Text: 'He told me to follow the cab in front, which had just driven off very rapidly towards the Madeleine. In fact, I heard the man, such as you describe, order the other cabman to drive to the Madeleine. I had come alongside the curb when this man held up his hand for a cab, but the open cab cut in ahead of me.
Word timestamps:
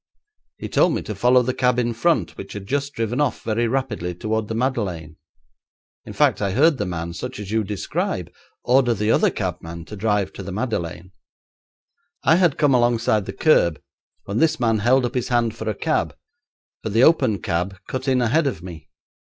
'He 0.57 0.67
told 0.67 0.95
me 0.95 1.03
to 1.03 1.13
follow 1.13 1.43
the 1.43 1.53
cab 1.53 1.77
in 1.77 1.93
front, 1.93 2.35
which 2.35 2.53
had 2.53 2.65
just 2.65 2.93
driven 2.93 3.21
off 3.21 3.43
very 3.43 3.67
rapidly 3.67 4.15
towards 4.15 4.47
the 4.47 4.55
Madeleine. 4.55 5.15
In 6.05 6.13
fact, 6.13 6.41
I 6.41 6.53
heard 6.53 6.79
the 6.79 6.87
man, 6.87 7.13
such 7.13 7.37
as 7.37 7.51
you 7.51 7.63
describe, 7.63 8.33
order 8.63 8.95
the 8.95 9.11
other 9.11 9.29
cabman 9.29 9.85
to 9.85 9.95
drive 9.95 10.33
to 10.33 10.41
the 10.41 10.51
Madeleine. 10.51 11.11
I 12.23 12.37
had 12.37 12.57
come 12.57 12.73
alongside 12.73 13.27
the 13.27 13.31
curb 13.33 13.79
when 14.23 14.39
this 14.39 14.59
man 14.59 14.79
held 14.79 15.05
up 15.05 15.13
his 15.13 15.27
hand 15.27 15.55
for 15.55 15.69
a 15.69 15.75
cab, 15.75 16.17
but 16.81 16.93
the 16.93 17.03
open 17.03 17.39
cab 17.39 17.77
cut 17.87 18.07
in 18.07 18.23
ahead 18.23 18.47
of 18.47 18.63
me. 18.63 18.89